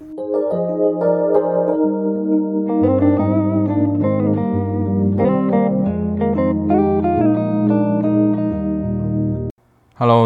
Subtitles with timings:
[0.00, 0.14] Hello，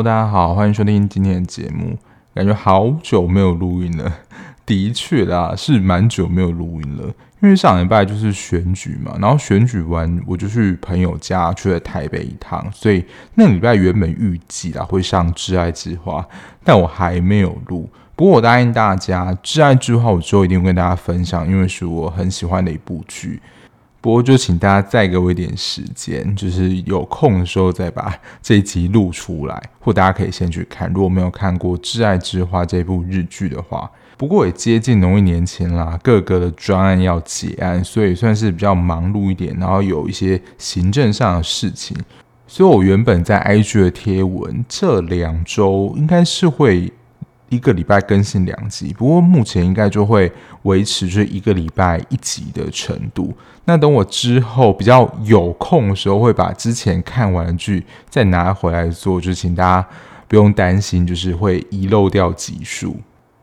[0.03, 1.97] 大家好，欢迎收听今天的节目。
[2.35, 4.13] 感觉好久没有录音了，
[4.67, 7.05] 的确啦，是蛮久没有录音了。
[7.41, 13.03] 因为上礼拜就是选举嘛，然后选举完我就去朋友家去了台北一趟，所以
[13.37, 16.21] 那礼拜原本预计啦会上《挚爱之花》，
[16.63, 17.89] 但我还没有录。
[18.23, 23.43] 不过我答应大家，《挚爱之花》我之后一定会跟大家分享，因为是我很喜欢的一部剧。
[24.01, 30.89] 不过就请大家再给我一点时间，就是有空的时候再把这一集录出来，或大家可以先去看。
[30.93, 41.97] 如果没有看过《挚爱之花》这部日剧的话，不过也接近农历年前啦，各个的专案要结案，所以算是比较忙碌一点，然后有一些行政上的事情。
[42.47, 46.93] 所以我原本在 IG 的贴文，这两周应该是会。
[47.55, 53.37] 一个礼拜更新两集，不过目前应该就会维持这一个礼拜一集的程度。
[53.67, 59.89] 那等我之后比较有空的时候，会把之前看完的剧再拿回来做，就请大家
[60.27, 62.97] 不用担心，就是会遗漏掉集数。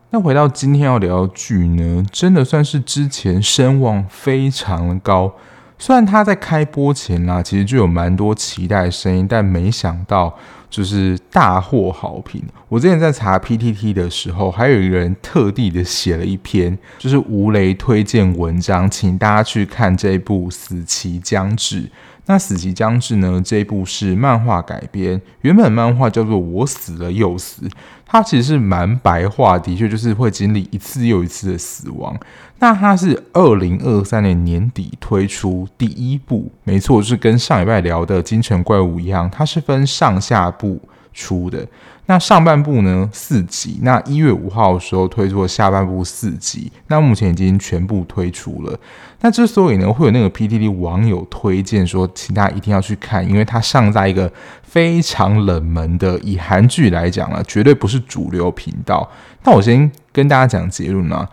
[0.10, 5.32] 那回到今天要聊的剧呢，真的算是之前声望非常的高。
[5.78, 10.36] 虽然他在开播前啦，其实就有蛮多期待声音，但没想到
[10.70, 12.44] 就是大获好评。
[12.68, 21.84] 我之前在查 PTT 的时候，还有一个人特地的写了一篇，就是吴雷推荐文章，请大家去看这部《死期将至》。
[22.26, 27.64] 那《死期将至》呢，这一部是漫画改编，原本漫画叫做《我死了又死》。
[28.06, 32.16] 它其实是蛮白话，的确就是会经历一次又一次的死亡。
[32.60, 40.82] 那它是二零二三年年底推出第一部，没错，是跟上礼拜聊的《京城怪物》一样，它是分上下部
[41.14, 41.66] 出的。
[42.06, 48.80] 那上半部呢，四集，那一月五号的时候推出了下半部四集，那目前已经全部推出了。
[49.22, 54.32] 那之所以呢会有那个 PTT 网友推荐说，请大家一定要去看，因为它上在一个
[54.64, 59.08] 非常冷门的，以韩剧来讲了，绝对不是主流频道。
[59.44, 61.30] 那我先跟大家讲结论啊，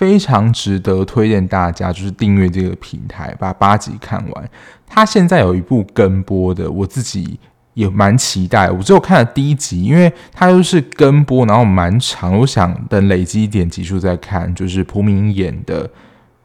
[0.00, 4.50] 非常值得推荐大家就是订阅这个平台，把八集看完。
[4.86, 7.38] 它现在有一部跟播的，我自己。
[7.74, 14.52] 也蛮期待，我只有看了第一集，因为它又是跟播，然后蛮长，我想等累积一点集数再看。
[14.54, 15.86] 就是朴敏演的《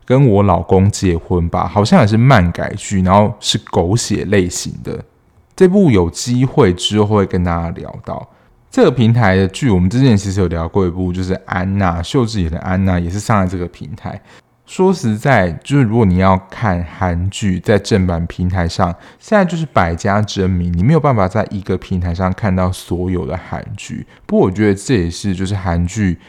[0.05, 5.03] 跟我老公结婚吧》，好像也是漫改剧，然后是狗血类型的。
[5.55, 8.29] 这部有机会之后会跟大家聊到
[8.75, 9.69] 这个平台的剧。
[9.69, 14.19] 我们之前其实有聊过一部，就是安娜秀智演的安娜，也是上在这个平台。
[14.66, 24.06] 说实在，就是如果你要看韩剧，在正版平台上，现在就是百家争鸣，你没有办法在一个平台上看到所有的韩剧。
[24.25, 26.19] 不过，我觉得这也是就是韩剧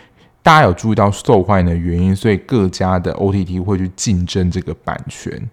[0.40, 5.50] 大家有注意到受欢迎的原因，所以各家的 OTT 会去竞争这个版权。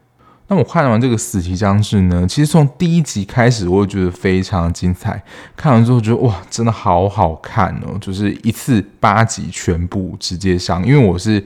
[0.48, 5.24] 那我看完这个《死期将至》呢，其实从第一集开始，我就觉得非常精彩。
[5.56, 7.98] 看完之后觉得哇，真的好好看哦！
[8.02, 11.44] 就是一次八集全部直接上，因为我是。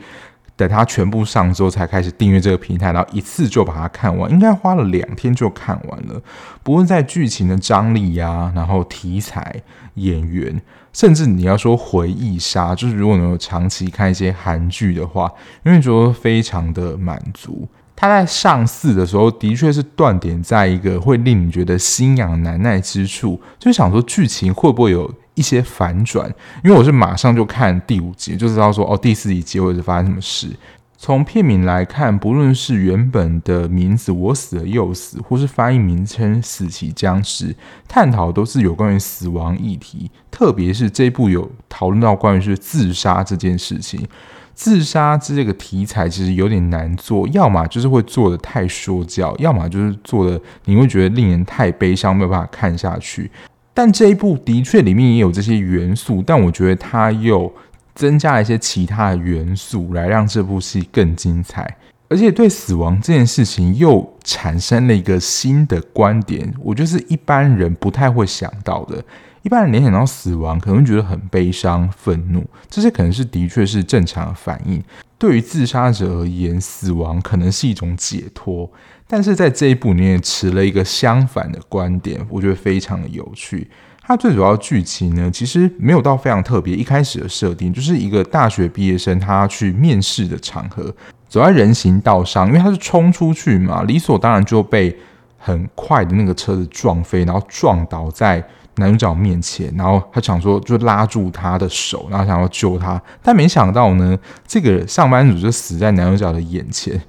[0.58, 6.19] 等它全部上之后，才开始订阅这个平台，然后一次就把它看完，应该花了两天就看完了。
[6.64, 9.62] 不论在剧情的张力呀、然后题材、
[9.94, 10.59] 演员，
[10.91, 15.31] 甚至你要说回忆杀，就是如果你有长期看一些韩剧的话，
[15.64, 17.68] 因为觉得非常的满足。
[17.97, 25.13] 它在上四的时候，的确是断点在一个会令你觉得心痒难耐之处，就想说剧情会不会有。
[25.38, 26.28] 一些反转，
[26.63, 30.49] 因为我是马上就看第五集，就知道说哦，第四集结尾是发生什么事。
[30.97, 37.55] 从片名来看，不论是原本的名字“我死了又死”，或是翻译名称“死期将至”，
[37.88, 40.09] 探讨都是有关于死亡议题。
[40.32, 44.08] 特别是这一部有讨论到关于是自杀这件事情，
[44.57, 53.29] 自杀这个题材其实有点难做，要么就是会做的太说教，要么就是做的你会觉得令人太悲伤，没有办法看下去。
[53.75, 57.53] 但这一部的确里面也有这些元素，但我觉得它又
[57.93, 61.77] 增加了一些其他的元素，来让这部戏更精彩。
[62.09, 69.03] 而且对死亡这件事情又产生了一个新的观点，我觉得是一般人不太会想到的。
[69.47, 74.84] 一般人联想到死亡，可能会觉得很悲伤、愤怒，这些可能是的确是正常的反应。
[75.17, 78.70] 对于自杀者而言，死亡可能是一种解脱。
[79.08, 83.66] 但是在这一部里面持了一个相反的观点，我觉得非常的有趣。
[84.02, 86.76] 它最主要剧情呢，其实没有到非常特别。
[86.76, 90.93] 一开始的设定就是一个大学毕业生，他去面试的场合，
[91.29, 94.93] 走在人行道上，因为他是冲出去嘛，理所当然就被
[95.38, 98.46] 很快的那个车子撞飞，然后撞倒在
[98.78, 107.00] 男主角面前，然后他想说就拉住他的手，然后想要救他，但没想到呢，这个上班族就死在男主角的眼前。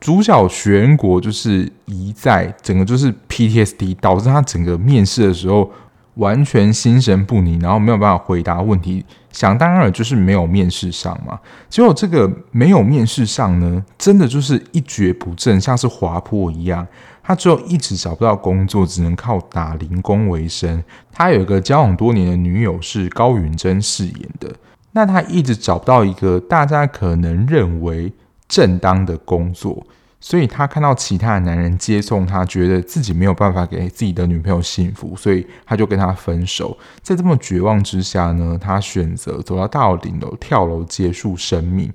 [0.00, 5.70] 主角玄国就是一在整个就是 PTSD，导致他整个面试的时候
[6.14, 9.04] 完全心神不宁，然后没有办法回答问题。
[9.30, 11.38] 想当然了，就是没有面试上嘛。
[11.70, 16.86] 结果这个没有面试上呢，真的就是一蹶不振，像是滑坡一样。
[17.22, 20.82] 他之后一直找不到工作，只能靠打零工为生。
[21.12, 24.52] 他有一个交往多年的女友是高允贞饰演的，
[24.92, 28.12] 那他一直找不到一个大家可能认为。
[28.48, 29.82] 正当的工作，
[30.20, 36.76] 所以他看到其他男人接送他，觉得自己没有办法给自己的女朋友幸福，所以他就跟他分手。
[37.00, 41.90] 在这么绝望之下呢，他选择走到大楼顶楼跳楼结束生命。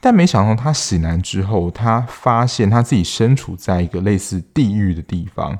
[0.00, 5.58] 但没想到他醒来之后，他发现他自己身处在一个类似地狱的地方。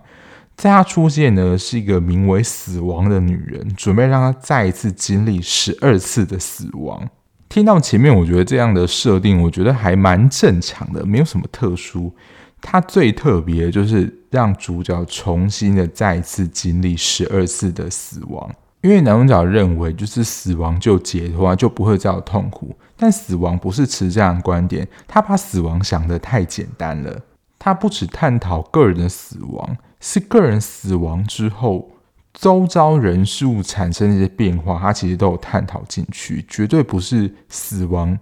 [0.56, 7.06] 在他出现呢是一个名为死亡的女人，准备让他再一次经历十二次的死亡。
[7.48, 12.14] 听到前面，我觉得这样的设定，我觉得还蛮正常的，没有什么特殊。
[12.62, 18.50] 它最特别的就是让主角重新的再一次经历十二次的死亡，
[18.86, 22.72] 因为男主角认为就是死亡就解脱，就不会再有痛苦。
[22.96, 27.20] 但死亡不是持这样的观点，他把死亡想得太简单了。
[27.58, 31.90] 他不只探讨个人的死亡，是个人死亡之后。
[32.32, 38.16] 周遭人事物产生的一些变化，他其实都有探讨进去，绝对不是死亡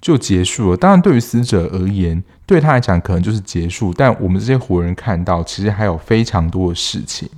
[0.00, 0.76] 就结束了。
[0.76, 7.28] 当然，对于死者而言，对他来讲可能就是结束，但我们这些活人看到，其实还有非常多的事情。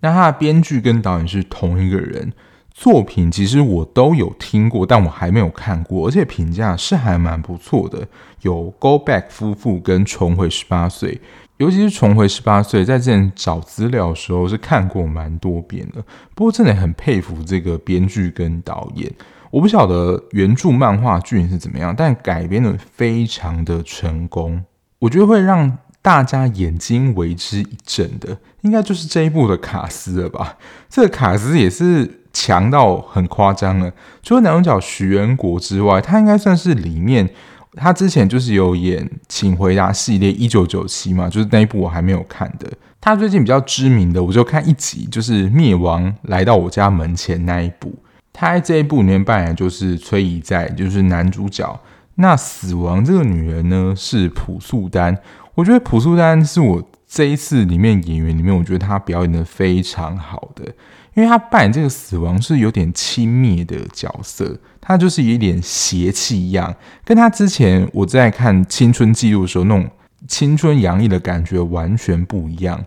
[0.00, 2.32] 那他的编剧跟导演是同一个人，
[2.72, 8.06] 作品其实我都有听过，但我还没有看过，而且评价是还蛮不错的。
[8.42, 11.20] 有 Go Back 夫妇跟重回十八岁。
[11.58, 16.02] 尤其是重回十八岁，在之前找资料的时候是看过蛮多遍的。
[16.34, 19.12] 不过真的很佩服这个编剧跟导演。
[19.50, 24.64] 我不晓得原著漫画剧情是怎么样，但改编的非常的成功。
[25.00, 30.56] 我觉得会让大家眼睛为之一振的，应该就是这一部的卡斯了吧？
[30.88, 33.92] 这个卡斯也是强到很夸张了。
[34.22, 37.28] 除了男主角徐仁国之外，他应该算是里面。
[37.76, 42.68] 他之前就是有演《请回答》系列一九九七嘛，就是那一部我还没有看的。
[43.00, 47.94] 他最近比较知名的，我就看一集，就是《灭亡来到我家门前》那一部。
[48.32, 51.80] 他在这一部里面扮演就是崔怡在，就是男主角。
[52.16, 55.16] 那死亡这个女人呢，是朴素丹。
[55.60, 60.64] 我觉得朴素丹是我这一次里面演员里面，我觉得他表演得非常好的。
[61.14, 66.74] 因为他扮演这个死亡是有点轻蔑的角色，他就是有一点邪气一样，
[67.04, 69.90] 跟他之前我在看青春记录的时候那种
[70.26, 72.82] 青春洋溢的感觉完全不一样。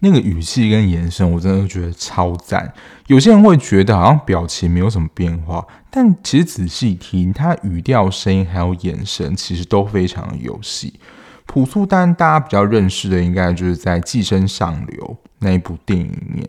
[0.00, 2.70] 那个语气跟眼神，我真的觉得超赞。
[3.06, 11.00] 有些人会觉得好像表情没有什么变化，但其实仔细听，他语调、声音还有眼神，其实都非常有戏。
[11.48, 15.04] 朴素丹大家比较认识的，应该就是在《寄生上流》
[15.38, 16.46] 那一部电影里面。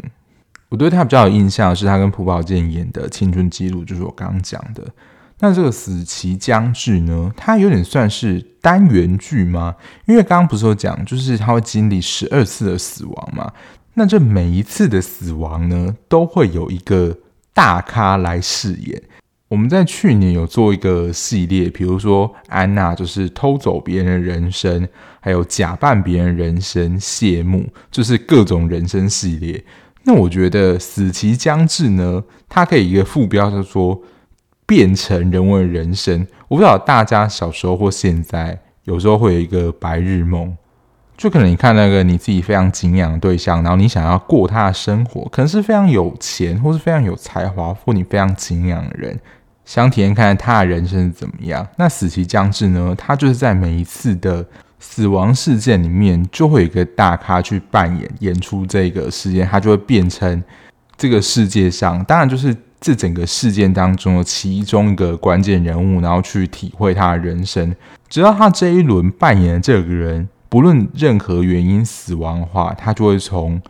[0.67, 4.85] 我对他比较有印象是他跟朴宝剑演的《青春记录》，就是我刚刚讲的。
[5.39, 9.73] 那这个死期将至呢，它有点算是单元剧吗？
[10.05, 13.49] 因为刚刚不是有讲，就是他会经历十二次的死亡嘛。
[13.93, 17.17] 那这每一次的死亡呢，都会有一个
[17.53, 19.01] 大咖来饰演。
[19.49, 24.87] 我们在去年有做一个系列，比如说安娜就是偷走别人的人生，
[25.19, 29.63] 还有假扮别人人生，谢幕就是各种人生系列。
[30.03, 33.99] 那我觉得死期将至呢，它可以一个副标就是说
[34.67, 36.27] 变成人为人生。
[36.47, 40.55] 我不知道大家小时候或现在有时候会有一个白日梦，
[41.17, 49.19] 就可能你看那个你自己非常敬仰的对象，然后你想要过他的生活，可能是非常有钱或是非常有才华或你非常敬仰的人，
[49.69, 51.67] 想体验看看他的人生是怎么样。
[51.77, 54.43] 那死期将至呢，他就是在每一次的。
[54.81, 60.41] 死亡事件里面就会有一个大咖去扮演演出这个事件，他就会变成
[60.95, 67.75] 这个世界上，当然就是这整个事件当中的其中一个关键人物，然后去体会他的人生。
[68.07, 73.61] 直到他这一轮扮演的这个人不论任何原因死亡的话，他就会从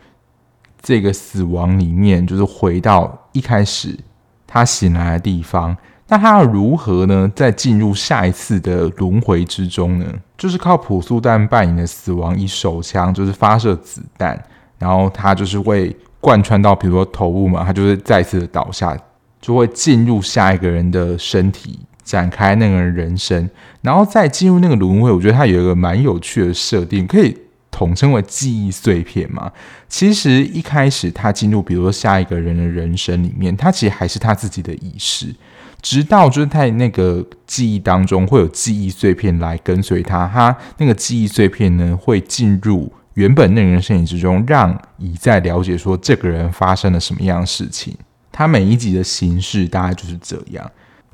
[0.80, 3.98] 这个死亡里面，就是回到一开始
[4.46, 5.76] 他醒来的地方。
[6.10, 7.30] 那他要如何呢？
[7.36, 10.06] 再进入下一次的轮回之中呢？
[10.36, 14.36] 就是靠朴素旦扮演的死亡以手枪就是发射子弹，
[14.76, 18.98] 然后他就是会贯穿到比如说头部嘛，他就是再次的倒下，
[19.40, 23.48] 就会进入下一个人的身体，展开那个人生，
[23.80, 25.12] 然后再进入那个轮回。
[25.12, 27.36] 我觉得他有一个蛮有趣的设定，可以
[27.70, 29.52] 统称为记忆碎片嘛。
[29.88, 35.32] 其实一开始他进入比如说下一个人的人生里面，他其实还是他自己的意识。
[35.80, 47.96] 直到就是在那个记忆当中会有记忆碎片来跟随他，他那个记忆碎片呢会进入原本那个人身体之中，让乙在了解说这个人发生了什么样的事情。
[48.30, 50.70] 他每一集的形式大概就是这样，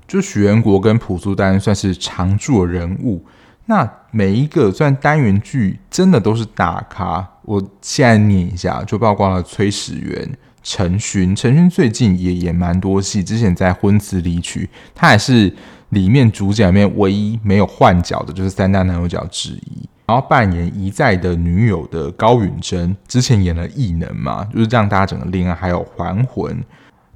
[0.06, 3.24] 就许元国跟朴素丹算是常驻人物，
[3.66, 7.26] 那每一个算单元剧真的都是大咖。
[7.42, 10.36] 我现在念一下，就曝光了崔始源。
[10.68, 15.54] 陈勋，陈勋最近也演蛮多戏，之前在《婚词离曲》，他还是
[15.90, 19.88] 里面主角里面唯一没有换角的，就是三大男主角之一。
[20.06, 26.52] 然后扮演一再的女友的高允贞，之前演了《异能》嘛，就是让大家整个恋爱，还有《还魂》。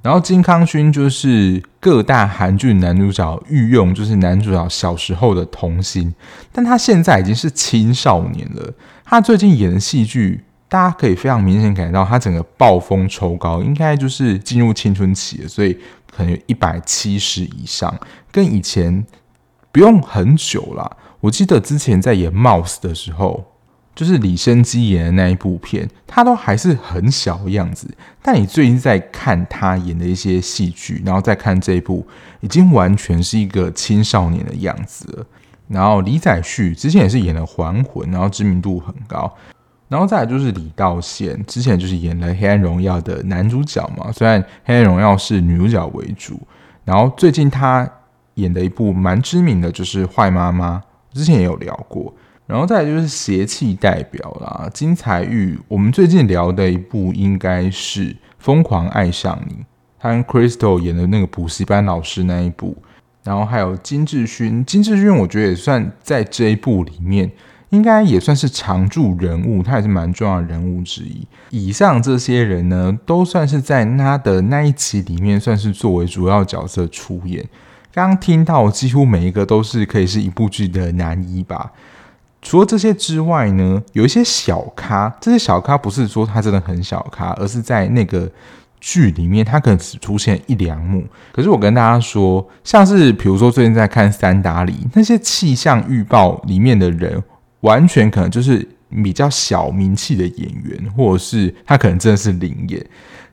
[0.00, 6.14] 然后金康勋就是各大韩剧男主角御用，就是男主角小时候的童星，
[6.52, 8.72] 但他现在已经是青少年了。
[9.04, 10.44] 他最近演的戏剧。
[10.70, 15.76] 大家可以非常明显感觉到，他整个暴风抽高，应该就是进入青春期了，所以
[16.14, 17.92] 可能有一百七十以上，
[18.30, 19.04] 跟以前
[19.72, 20.96] 不用很久啦。
[21.18, 23.44] 我记得之前在演《Mouse》的时候，
[23.96, 27.92] 就是李昇基演的那一部片，他都还是很小的样子。
[28.22, 32.06] 但你最近在看他演的一些戏剧，然后再看这一部，
[32.40, 35.26] 已经完全是一个青少年的样子了。
[35.66, 39.36] 然后李宰旭之前也是演了《还魂》，然后知名度很高。
[39.90, 46.40] 然后再来就是李道宪，之前就是演了《黑暗荣耀》的男主角嘛，虽然《黑暗荣耀》是女主角为主。
[46.84, 47.90] 然后最近他
[48.34, 50.80] 演的一部蛮知名的就是《坏妈妈》，
[51.18, 52.14] 之前也有聊过。
[52.46, 55.58] 然后再来就是邪气代表啦，金彩玉。
[55.66, 59.54] 我们最近聊的一部应该是《疯狂爱上你》，
[59.98, 62.76] 他跟 Crystal 演的那个补习班老师那一部。
[63.24, 67.28] 然后还有金智勋，金智勋我觉得也算在这一部里面。
[67.70, 71.26] 应该也算是常驻人物，他也是蛮重要的人物之一。
[71.50, 77.48] 以上这些人呢，都算是在他的那一集里面，算是作为主要角色出演。
[77.92, 81.72] 刚刚听到几乎每一个都是可以是一部剧的男一吧。
[82.42, 88.28] 除了这些之外呢，有一些小咖，这些小咖不是说他真的很小咖，而是在那个
[88.80, 91.04] 剧里面，他可能只出现一两幕。
[91.32, 97.22] 可是我跟大家说，像是比如说最近在看《三打里》那些气象预报里面的人。
[97.60, 98.66] 完全可能就是
[99.04, 102.84] 比较小名气的演员，或者是他可能真的是临演。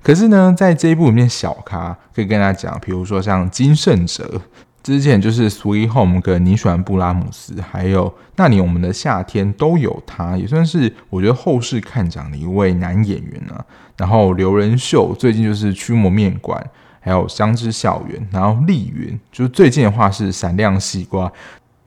[0.04, 4.42] 可是呢，在这一部里面，小咖可以跟大家讲，比如说像金圣哲，
[4.84, 13.66] 之前就是《Sweet Home》跟你喜欢布拉姆斯，还有那年我们的夏天都有他，也算是我觉得后世看涨的一位男演员啊。
[13.98, 16.62] 然后刘仁秀最近就是《驱魔面馆》，
[17.02, 21.28] 还有《香知校园》，然后丽云就是最近的话是《闪亮西瓜》。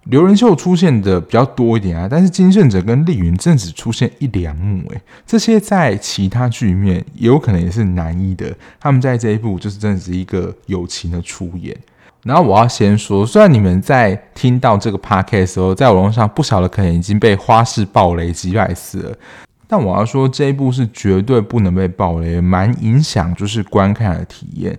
[0.05, 11.77] 刘仁秀出现的比较多一点啊，但是金圣哲跟丽云正只出现一两幕，诶，这些在其他剧里面有可能也是男一的，他们在这一部就是真的是一个友情的出演。
[12.23, 19.17] 然后我要先说，虽然你们在听到这个 podcast 的时候，在网络上不晓得可能已经被花式爆雷击败死了，
[19.69, 24.79] 但我要说这一部是绝对不能被爆雷，蛮影响就是观看的体验。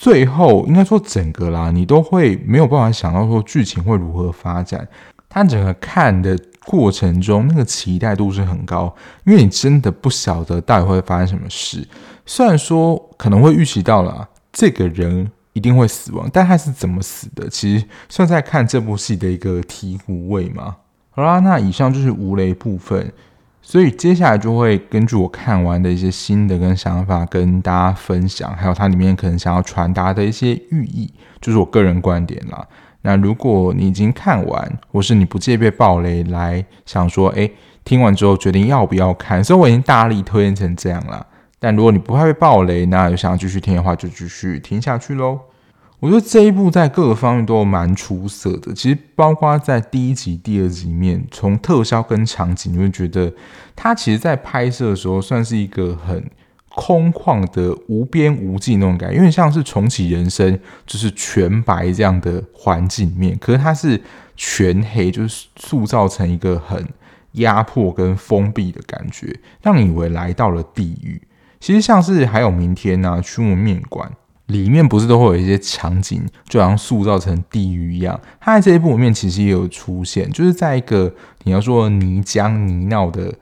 [0.00, 4.88] 最后应该说整个啦，你都会没有办法想到说剧情会如何发展。
[5.28, 11.86] 它整个看的过程中，那个期待度是很高，因为你真的不晓得到底会发生什么事。
[12.24, 20.76] 虽然说可能会预期到了这个人一定会死亡，但他是怎么死的，其实算在看这部戏的一个醍醐味嘛。
[21.10, 23.12] 好啦，那以上就是无雷部分。
[23.70, 31.08] 所以接下来就会根据我看完的一些心得跟想法跟大家分享，还有它里面可能想要传达的一些寓意，
[31.40, 32.66] 就是我个人观点啦。
[33.02, 37.48] 那如果你已经看完，或是你不介意被爆雷，来想说，哎、
[37.84, 41.24] 听完之后决定要不要看，所以我已经大力推荐成这样了。
[41.60, 45.38] 但如果你不怕被爆雷，那有想要继续听的话，就继续听下去喽。
[46.00, 48.72] 我觉得这一部在各个方面都蛮出色的。
[48.72, 53.32] 其实包括在第一集、第二集里面，从特效跟场景，你会觉得
[53.76, 56.30] 它其实，在拍摄的时候算是一个很
[56.70, 64.00] 空旷的、无边无际那种感觉，因为像是重启人生，就是全白这样的环境面，可是它是
[64.36, 66.82] 全黑，就是塑造成一个很
[67.32, 71.20] 压迫跟封闭的感觉，让你以为来到了地狱。
[71.58, 74.10] 其实像是还有明天啊，驱魔面馆
[74.50, 78.20] 里面不是都会有一些场景，就好像塑造成地狱一样。
[78.40, 81.14] 它在这一部里面其实也有出现，就是在一个
[81.44, 83.32] 你要说泥浆泥淖的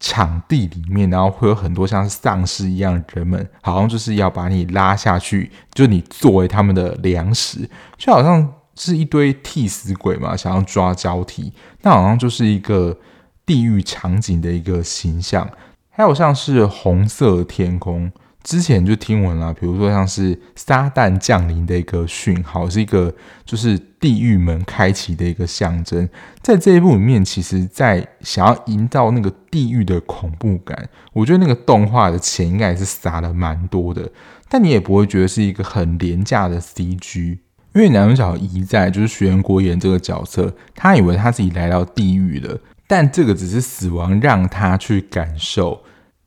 [0.00, 12.98] 场地里面，然后会有很多像丧尸一样的人们，好像就是要把你拉下去，就你作为他们的粮食，就好像是一堆替死鬼嘛，想要抓交替，那好像就是一个
[13.46, 15.48] 地狱场景的一个形象。
[15.90, 18.10] 还有像是红色天空。
[18.44, 23.12] 之前就听闻了，比如说像是撒旦降临的一个讯号，是一个
[23.46, 26.06] 就是地狱门开启的一个象征。
[26.42, 34.10] 在这一部里面，其实，在想要营造那个地狱的恐怖感，我觉得那个动画的钱应该也是撒了蛮多的。
[34.50, 37.38] 但你也不会觉得是一个很廉价的 CG，
[37.72, 45.82] 因为男主角一在就是学员国演这个角色，他以为他自己来到地狱了，但这个只是死亡让他去感受。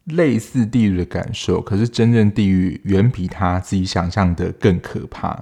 [0.07, 5.37] 类似地狱的感受，可是真正地狱远比他自己想象的更可怕。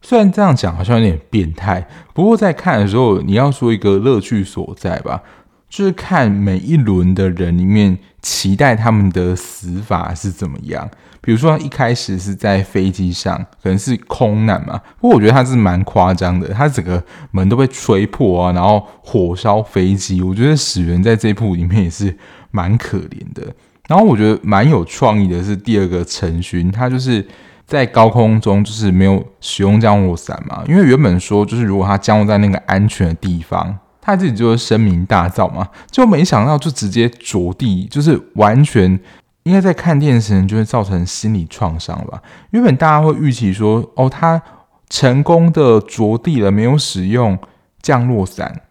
[0.00, 5.22] 虽然这样讲好像有点变态，不过在看的时候，你要说一个乐趣所在吧，
[5.68, 10.88] 就是看每一轮的人里面，期待他们的死法是怎么样。
[11.22, 20.20] 比如说一开始是在飞机上，可能是空难嘛，不过我觉得他是蛮夸张的，他整个门都被吹破啊，然后火烧飞机。
[20.20, 22.14] 我觉得始源在这部里面也是
[22.50, 23.54] 蛮可怜的。
[23.88, 27.26] 然后我觉得蛮有创意的是第二个陈勋，他就是
[27.66, 38.98] 在高空中就是没有使用降落伞嘛，因为原本说就是如果他降落在那个安全的地方，他自己就会声名大噪嘛，就没想到就直接着地，就是完全
[39.44, 42.22] 应该在看电视人就会造成心理创伤吧。
[42.50, 44.40] 原本大家会预期说哦，他
[44.88, 47.38] 成功的着地了，没有使用
[47.82, 48.62] 降落伞。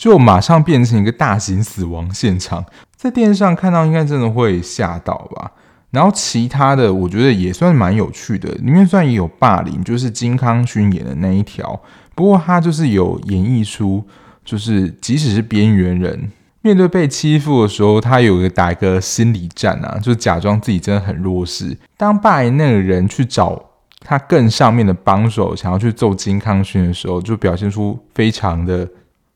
[0.00, 2.64] 就马上变成一个大型死亡现场，
[2.96, 5.52] 在电视上看到应该真的会吓到吧。
[5.90, 11.78] 然后其他的我觉得也算蛮有趣的，里面虽然也有霸凌，就是金康勋演的那一条，
[12.14, 14.02] 不过他就是有演绎出，
[14.42, 21.76] 就是即使是边缘人面对被欺负的时候，他有个打一个心理战啊，就假装自己真的很弱势。
[21.98, 23.62] 当霸凌那个人去找
[24.00, 28.88] 他更上面的帮手，想要去揍金康勋的时候，就表现出非常的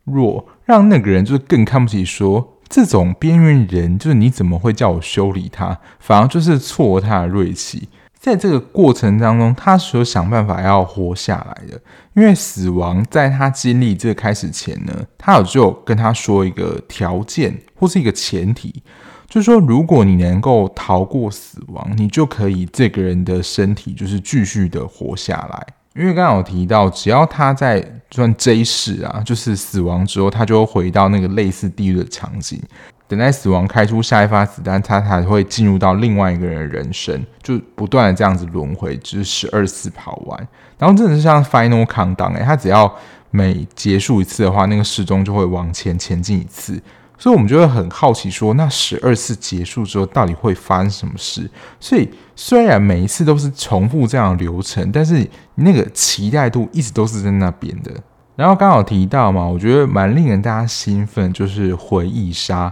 [0.05, 0.43] 弱。
[0.65, 5.79] 让那个人就是更看不起，说这种边缘人，就是你怎么会叫我修理他？
[5.99, 7.89] 反而就是挫他的锐气。
[8.19, 11.79] 在这个过程当中，他所想办法要活下来的，
[12.15, 18.83] 因为死亡在他经历这个开始前呢，他有就跟他说一个条件或是一个前提，
[19.29, 25.67] 就是说如果你能够逃过死亡，你就可以这个人的身体就是继续的活下来。
[25.97, 32.61] 因为刚刚有提到，只要他在算这一世啊，就是死亡之后，他就会回到那个类似地狱的场景，
[33.07, 40.49] 等待死亡开出下一发子弹，他才会进入到另外一个人的人生，就不断的这样子轮回，就是十二次跑完。
[40.79, 42.93] 然后真的是像 Final Countdown 哎，他只要
[43.31, 46.83] 每结束一次的话，那个时钟就会往前前进一次。
[47.25, 51.51] 所以，我们就会很好奇，说那十二次结束之后，到底会发生什么事？
[51.81, 52.07] 所以，
[52.37, 57.91] 虽然每一次都是重复这样的流程，但是那个期待度一直都是在那边的。
[58.37, 62.71] 然后刚好提到嘛，我觉得蛮令人大家兴奋，就是回忆杀。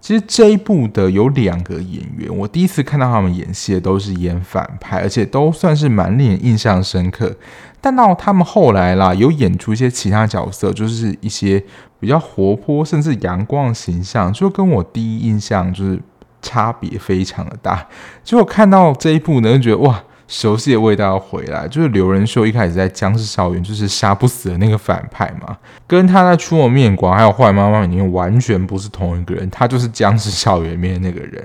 [0.00, 7.32] 其实这一部的有两个演员，我第一次看到他们演戏的都是演反派，而且都算是蛮令人印象深刻。
[7.80, 11.62] 但到他们后来啦，有演出一些其他角色，就是一些
[12.04, 15.98] 比较活泼甚至阳光的形象，就跟我第一印象就是
[16.42, 17.82] 差别非常的大。
[18.22, 21.66] 结果看到这一部呢，就觉得哇，熟悉的味道要回来。
[21.66, 31.42] 就是刘仁秀一开始在《僵尸校园》就是杀不死的那个反派嘛，跟他在《驱魔面馆》还有《坏妈妈》里面完全不是同一个人，他就是《僵尸校园》里面的那个人。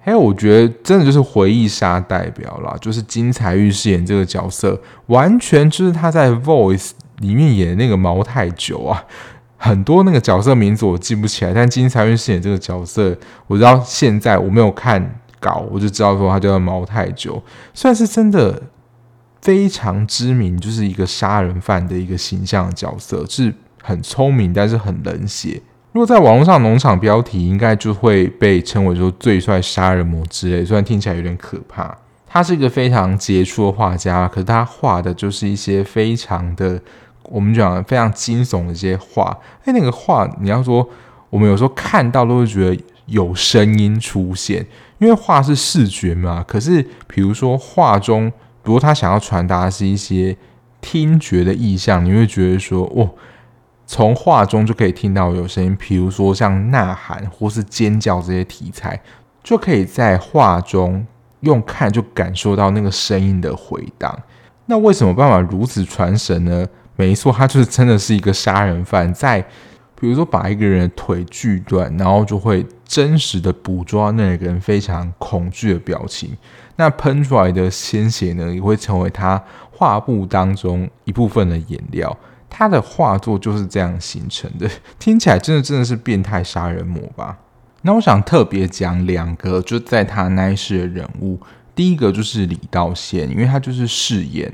[0.00, 6.88] 还有，我觉得真的就是回忆杀代表啦，就是金彩玉饰演这个角色，完全就是他在《Voice》
[7.18, 9.00] 里面演的那个毛太久啊。
[9.64, 17.40] 很多那个角色名字我记不起来，但金彩玉饰演这个角色，我知道现在我没有看稿，我就知道说他叫毛太久，
[17.72, 18.60] 算是真的
[19.40, 25.62] 非常知名，就是一个杀人犯的一个形象角色，是很聪明，但是很冷血。
[25.92, 31.96] 如果在网络上农场标题，应该就会被称为说最帅杀人魔之类，虽然听起来有点可怕。
[32.26, 36.80] 他是一个非常杰出的画家，可是他画的就是一些非常的，
[37.32, 39.36] 我们讲非常惊悚的一些画。
[39.64, 40.86] 哎，那个画你要说，
[41.30, 44.66] 我们有时候看到都会觉得有声音出现，
[44.98, 46.44] 因为画是视觉嘛。
[46.46, 48.30] 可是比如说画中，
[48.64, 50.36] 如果他想要传达的是一些
[50.82, 53.10] 听觉的意象，你会觉得说，哦。
[53.84, 58.98] 从画中就可以听到有声音，比如说像呐喊或是尖叫这些题材，
[59.42, 61.04] 就可以在画中
[61.40, 64.16] 用看就感受到那个声音的回荡。
[64.66, 66.66] 那为什么办法如此传神呢？
[66.96, 69.40] 没错，他就是真的是一个杀人犯，在
[69.98, 76.36] 比如说把一个人的腿锯断，然后就会真实的捕捉到那个人非常恐惧的表情。
[76.76, 82.16] 那喷出来的鲜血呢，也会成为他画布当中一部分的颜料。
[82.48, 84.68] 他的画作就是这样形成的。
[84.98, 87.38] 听起来真的真的是变态杀人魔吧？
[87.82, 91.40] 那我想特别讲两个，就在他那一世的人物。
[91.74, 94.52] 第一个就是李道宪，因为他就是饰演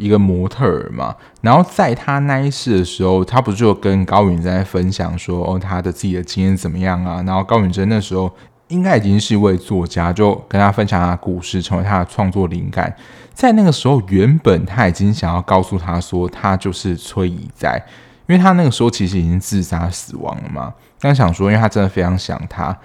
[0.00, 1.14] 一个模特儿嘛。
[1.42, 7.22] 然后在他那一世的时候，他不是就跟高允贞在分享说，哦，他的自己的经验怎么样啊？
[7.26, 8.32] 然后高允贞那时候
[8.68, 12.94] 应该已经是一位作家，就跟他分享他的故事，成为他的创作灵感。
[13.34, 17.82] 在那个时候，原本他已经想要告诉他说，他就是崔以在，
[18.26, 20.72] 因为他那个时候其实已经自杀死亡了嘛。
[21.00, 22.76] 刚想说，因为他真的非常想他，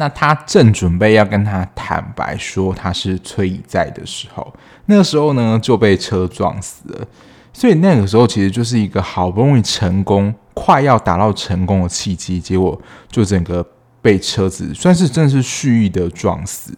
[0.00, 4.50] 那他正准备要跟他坦白说他是崔以在的时候，
[4.86, 7.06] 那个时候呢就被车撞死了。
[7.52, 13.64] 所以那个时候其实就是一个好不容易成功、快要达到成功的契机，结果就整个
[14.00, 16.72] 被车子算是真是蓄意的撞死。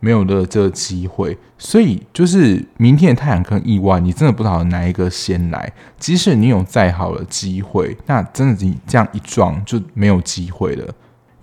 [0.00, 5.72] 没有了这个机会，所以就是明天的太阳坑意外，你真的不知道哪一个先来。
[5.98, 10.92] 即使你有再好的机会，那真的你这样一撞就没有机会了。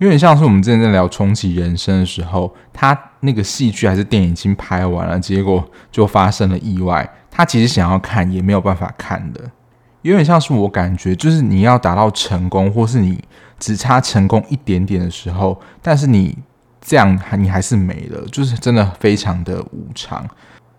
[0.00, 7.08] 有点像是我们之前在聊重启人生的时候，他那个戏剧还是电影已经拍完了，结果就发生了意外。
[7.30, 9.40] 他其实想要看也没有办法看的。
[10.02, 13.22] 有点像是我感觉，就是你要达到成功，或是你
[13.58, 16.36] 只差成功一点点的时候，但是你。
[16.82, 20.26] 这样还你还是没了，就是真的非常的无常。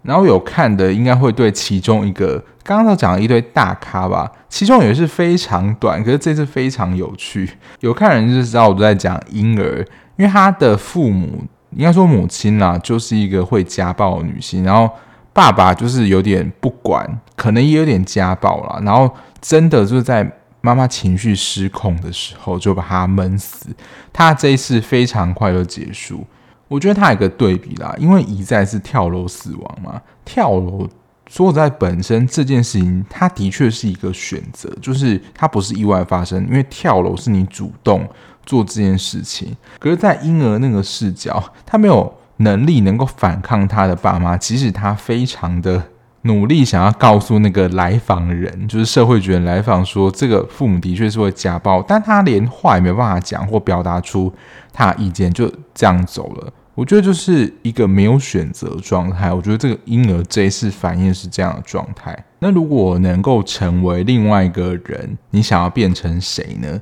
[0.01, 7.49] 然后有看的应该会对其中一个刚刚都讲了一堆大咖吧，其中有一是非常短，可是这次非常有趣。
[7.79, 9.85] 有看人就知道我都在讲婴儿，
[10.17, 14.89] 因为他的父母应该说母亲啦，就是一个会家暴的女性，然后
[15.33, 20.31] 爸爸就是有点不管，可能也有点家暴啦，然后真的就是在。
[20.63, 23.65] 妈妈情绪失控的时候，就把她闷死。
[24.13, 26.23] 她这一次非常快就结束。
[26.67, 29.99] 我觉得他有一个对比啦，因为一再是跳楼死亡嘛。
[30.23, 30.87] 跳楼
[31.31, 38.05] 说在本身这件事情，它的确是一个选择，就是它不是意外发生，因为跳楼是你主动
[38.45, 39.55] 做这件事情。
[39.79, 45.81] 可是，在婴儿那个视角，他没有能力能够反抗他的爸妈，即使他非常的。
[46.23, 54.31] 努力想要告诉那个来访人，就是社会局来访，说这个父母的确是会家暴，但他连话也没办法讲或表达出
[54.71, 56.53] 他的意见，就这样走了。
[56.81, 59.31] 我觉得就是一个没有选择状态。
[59.31, 62.17] 我觉得这个婴儿这一次反应是这样的状态。
[62.39, 66.81] 那如果能够成为另外一个人，你想要变成谁呢？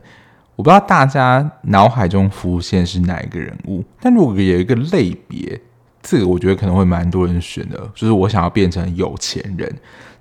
[0.55, 5.59] 我不知道大家脑海中浮现是哪一个人物，但如果有一个类别。
[6.01, 9.69] 这个我觉得可能会蛮多人选的，就是我想要变成有钱人。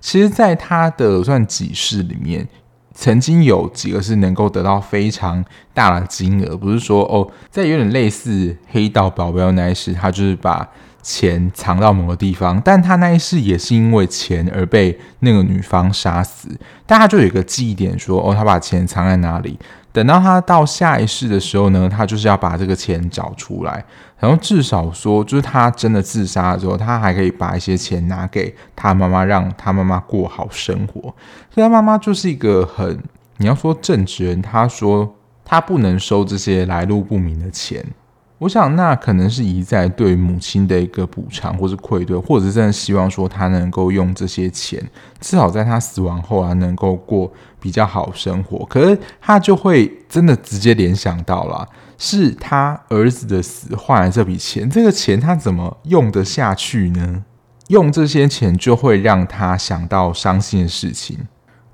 [0.01, 2.45] 其实，在他的算几世里面，
[2.99, 5.41] 曾经有几个是能够得到非常
[5.73, 10.67] 大的金额，不是说哦，在有点类似黑道保镖那一世，他就是把
[11.01, 16.49] 钱藏到某个地方，但他那一世也是因为钱而被那个女方杀死，
[16.85, 19.57] 但他就有一个记忆点说哦，他把钱藏在哪里。
[19.99, 23.83] 等到他到下一世的时候呢，他就是要把这个钱找出来，
[24.17, 31.01] 然后至少说，就是他真的自杀的时候，他还可以把一些钱拿给他妈妈，让他妈妈过好生活。
[31.53, 32.97] 所以他妈妈就是一个很，
[33.35, 37.85] 你要说正直人，他说他不能收这些来路不明的钱。
[38.39, 44.81] 我想，那可能是一再对母亲的一个补偿，或是愧对，或者是真的希望说他能够用这些钱，
[45.19, 48.65] 至少在他死亡后啊，能够过比较好生活。
[48.67, 57.25] 可是他就会真的直接联想到了，是他儿子的死换来这笔钱，这个钱他怎么用得下去呢？
[57.67, 61.27] 用这些钱就会让他想到伤心的事情。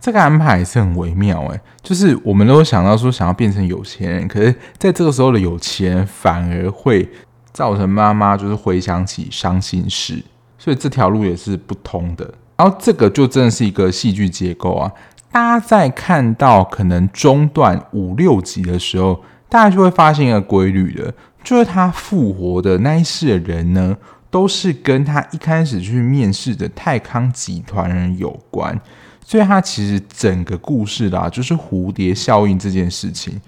[0.05, 7.09] 这个安排也是很微妙诶，就是我们都想到说想要变成有钱人，可是在这个时候的有钱人反而会
[7.51, 10.23] 造成妈妈就是回想起伤心事，
[10.59, 12.31] 所以这条路也是不通的。
[12.55, 14.91] 然后这个就真的是一个戏剧结构啊！
[15.31, 21.11] 大家在看到可能中段五六集的时候，大家就会发现一个规律的，
[21.43, 23.97] 就是他复活的那一世的人呢，
[24.29, 28.79] 都是跟他一开始去面试的泰康集团人有关。
[29.27, 33.41] 所以它其实整个故事啦，就是蝴蝶效应这件事情。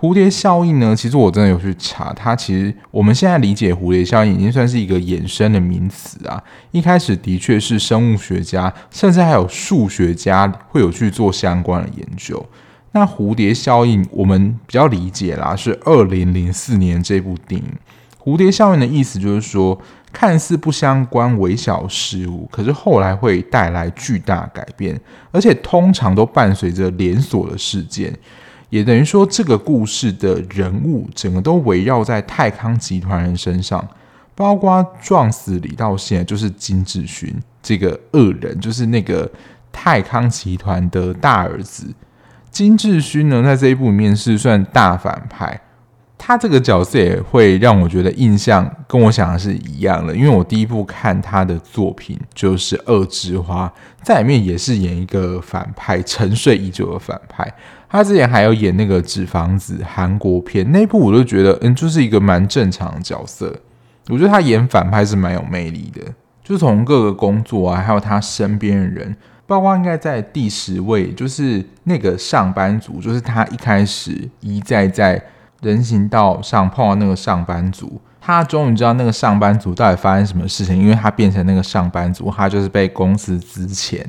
[0.00, 6.40] 蝴蝶效应呢，其实我真的有去查，它其实我们现在理解蝴蝶效应已经算是一个衍生的名词啊。
[6.70, 12.44] 一开始的确是生物学家，甚至还有数学家会有去做相关的研究。
[12.92, 17.66] 那蝴蝶效应我们比较理解啦，是二零零四年这部电影
[18.24, 19.78] 《蝴蝶效应的意思就是说，
[20.10, 24.98] 看似不相关微小事物，可是后来会带来巨大改变，
[25.30, 28.16] 而且通常都伴随着连锁的事件。
[28.70, 33.86] 也等于说，这个故事的人物整个都围绕在泰康集团人身上，
[34.34, 37.30] 包括撞死李到晛就是金志勋
[37.62, 39.30] 这个恶人，就是那个
[39.70, 41.86] 泰康集团的大儿子
[42.50, 45.60] 金志勋呢，在这一部里面是算大反派。
[46.16, 53.66] 他这个角色也会让我觉得印象跟我想的是一样的，因为我第一部看他的作品就是《恶之花》，
[54.02, 57.52] 在里面也是演一个反派，沉睡已久的反派。
[57.90, 63.54] 他之前还有演那个《纸房子》韩国片，那部我就觉得，嗯，就是一个蛮正常的角色。
[64.08, 66.00] 我觉得他演反派是蛮有魅力的，
[66.42, 69.14] 就从各个工作啊，还有他身边的人，
[69.46, 75.22] 包括应该在第十位，就是那个上班族，就是他一开始一再在。
[75.64, 84.04] 人行道上碰到那个上班族，他终于知道那个上班族到底发生什么事情，因为他变成那个上班族，他就是被公司资遣，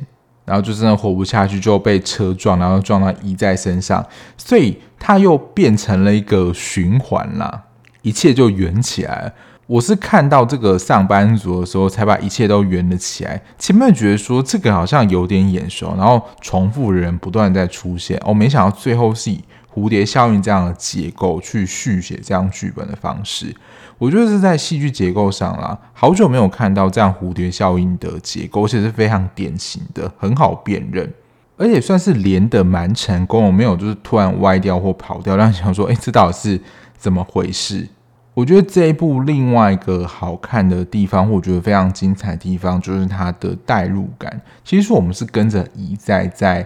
[0.45, 4.05] 然后就真的活不下去，就被车撞，然后撞到一在身上，
[4.37, 7.63] 所以他又变成了一个循环啦，
[8.01, 9.33] 一切就圆起来了。
[9.67, 13.41] 我是看到这个上班族的时候，才把一切都圆了起来。
[13.57, 19.43] 前面觉得说这个好像有点眼熟，然后重复人不断在出现，哦，没想到最后是以。
[19.75, 23.53] 蝴蝶效应这样的结构去续写这样剧本的方式，
[23.97, 31.13] 我觉得是在戏剧结构上啦，好久没有看到这样蝴蝶效应的结构，而且是非常典型的，很好辨认，
[31.57, 36.61] 而且算是连得蛮成功，我没有就是突然歪掉或跑掉，让你想说，哎，这到底是
[36.97, 37.85] 怎么回事？
[38.33, 44.41] 我觉得这一部另外一个好看的地方，或我觉得非常精彩的地方，就是它的代入感。
[44.63, 46.65] 其实我们是跟着一再在。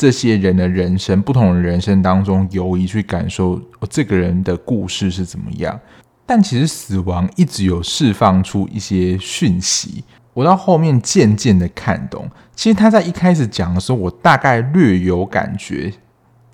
[0.00, 3.60] 这些人的人生，不同的人生当中游移去感受
[3.90, 5.78] 这个人的故事是怎么样。
[6.24, 12.26] 但其实死亡一直有释放出一些讯息，我到后面渐渐的看懂。
[12.56, 15.92] 其实他在一开始讲的时候，我大概略有感觉，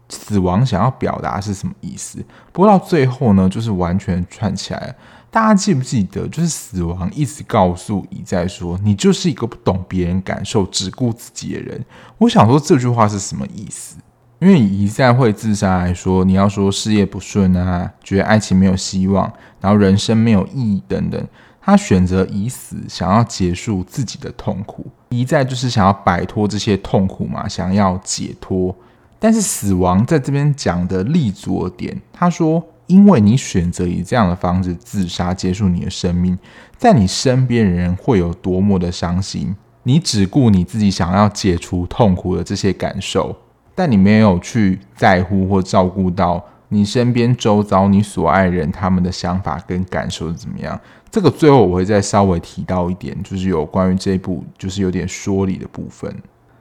[0.09, 2.19] 死亡想要表达是什么意思。
[2.51, 4.95] 不过到最后呢，就是完全串起来了。
[5.31, 11.85] 大家记不记得，就是死亡一直告诉一再说，你就是一个不懂别人感受、只顾自己的人。
[12.17, 13.97] 我想说这句话是什么意思？
[14.39, 21.23] 因为以一再会自杀来说，你要说事业不顺啊，觉得爱情没有希望，然后人生没有意义等等，
[21.61, 28.75] 他选择以死想要结束自己的痛苦，一再就是想要摆脱这些痛苦嘛，想要解脱。
[29.19, 32.65] 但是死亡在这边讲的立足点，他说。
[32.87, 36.39] 因为你选择以这样的方式自杀结束你的生命，
[36.77, 39.57] 在你身边的人会有多么的伤心？
[39.83, 43.35] 你只顾你自己想要解除痛苦的这些感受，
[43.75, 50.81] 但你没有去在乎或照顾到你身边周遭你所爱人他们的想法跟感受是怎么样？
[51.11, 56.15] 这个最后我会再稍微提到一点，就是有关于这一部就是有点说理的部分，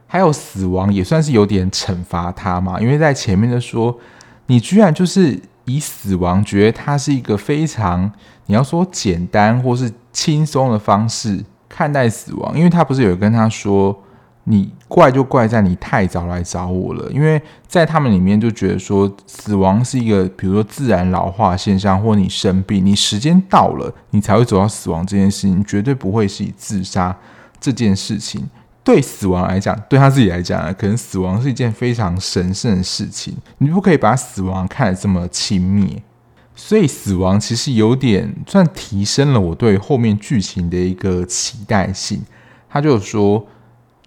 [0.08, 3.96] 还有死亡也算是有点惩罚他嘛，因为在前面的说
[4.48, 5.40] 你居然就是。
[5.66, 8.12] 以死亡觉得它是一个非常
[8.46, 13.98] 你要说简单或是轻松的方式看待死亡，因为他不是有跟他说，
[14.46, 27.18] 你怪就怪在你太早来找我了，因为在他们里面就觉得说死亡是一个比如说自然老化现象，或你生病，你时间到了你才会走到死亡这件事情，绝对不会是以自杀
[27.60, 28.48] 这件事情。
[28.86, 35.98] 对死亡来讲，对他自己来讲，可能死亡是一件非常神圣的事情，你不可以把死亡看得这么轻蔑。
[36.56, 42.24] 所以死亡其实有点算提升了我对后面剧情的一个期待性。
[42.70, 43.48] 他就说，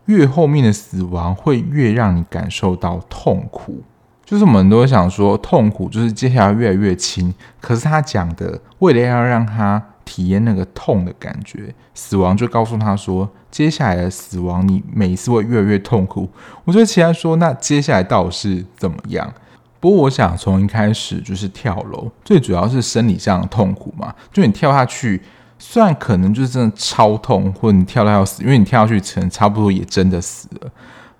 [0.07, 3.83] 越后面的死亡会越让你感受到痛苦，
[4.25, 9.83] 就是我们都想说痛苦就是接下来越来越轻，可是他讲的为了要让他。
[10.09, 16.29] 体验那个痛的感觉，死亡就告诉他说，接下来的死亡你每一次会越来越痛苦。
[16.65, 19.33] 我就期待说，那接下来到底是怎么样？
[19.81, 24.15] 不过我想从一开始就是跳楼，最主要是生理上的痛苦嘛。
[24.33, 25.23] 就你跳下去，
[25.59, 30.71] 虽然可能就是真的超痛，或者你跳到要死，因为你跳下去可能差不多也真的死了。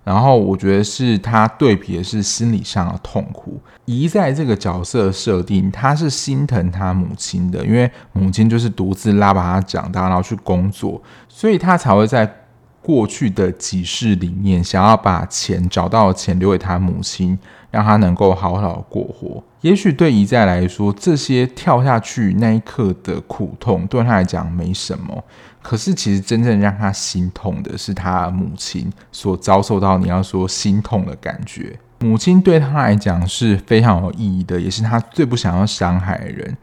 [0.09, 3.61] 然后我觉得是他对比的是心理上的痛苦。
[3.85, 12.27] 一在这个角色设定，他是心疼他母亲的，因为母亲就是独自拉拔他长大，然后去工作，所以他才会在
[12.81, 17.37] 过去的几世里面想要把钱找到钱留给他母亲，
[17.69, 19.43] 让他能够好好过活。
[19.61, 25.23] 也许对一在来说，这些跳下去那一刻的苦痛对他来讲没什么。
[25.61, 31.77] 可是，其实真正让他心痛的是他母亲所遭受到你要说心痛的感觉。
[31.99, 36.57] 母亲对他来讲是非常有意义的，也是他最不想要伤害的人。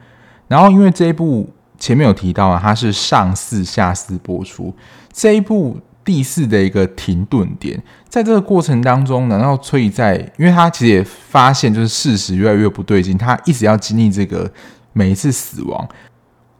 [0.48, 4.74] 然后，因为这一部前面有提到啊，它是上四下四播出
[5.12, 14.50] 这一部第四的一个停顿点，在这个过程当中，难道崔在，因为他其实也发现就是事实越来越不对劲，他一直要经历这个
[14.94, 15.86] 每一次死亡。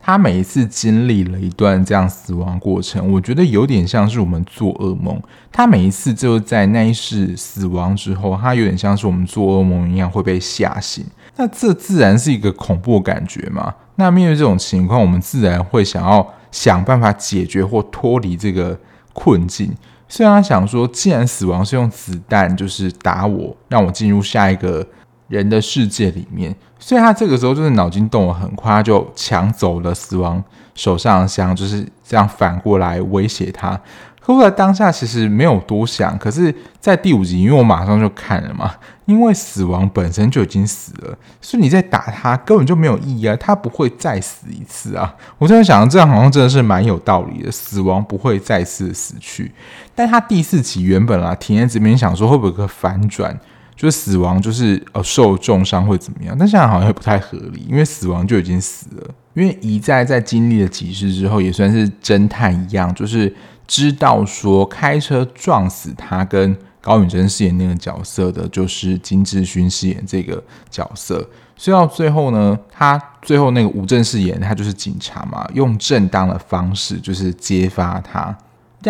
[0.06, 5.20] 他每一次经历了一段这样死亡过程，我觉得有点像是我们做噩梦。
[5.50, 11.04] 他每一次就在那一世死亡之后，他有点像是我们做噩梦一样会被吓醒。
[11.34, 13.74] 那这自然是一个恐怖感觉嘛。
[13.96, 18.78] 那面对这种情况，我们自然会想要想办法解决或脱离这个
[19.12, 19.74] 困境。
[20.08, 24.86] 虽然他想说，既然死亡是用子弹就是打我，让我进入下一个。
[25.28, 30.42] 人的世界里面，所以他这个时候就是脑筋动得很快，他就抢走了死亡
[30.74, 33.80] 手上的香，就是这样反过来威胁他。
[34.20, 45.14] 可我在当下其实没有多想，可是，在第五集，因为我马上就看了嘛，因为死亡本身就已经死了，所以你在打他根本就没有意义啊，他不会再死一次啊。
[45.38, 49.52] 我在想，这样好像真的是蛮有道理的，死亡不会再次死去。
[49.94, 53.38] 但他第四集原本啊，停在这边想说会不会有个反转？
[53.76, 56.34] 就是死亡，就是呃受重伤会怎么样？
[56.38, 59.14] 但现在好像也不太合理，因为死亡就已经死了。
[59.34, 63.32] 因为一再在经历了几世之后，也算是侦探一样，就是
[63.66, 71.28] 知道说开车撞死他跟高允贞饰演那个角色的，就是金智勋饰演这个角色。
[71.54, 78.34] 所以到最后呢，他最后那个吴正饰演他就是警察嘛，用正当的方式就是揭发他。